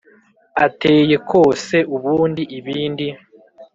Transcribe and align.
ateye 0.65 1.15
kose, 1.29 1.75
ubundi 1.95 2.43
ibindi 2.57 3.07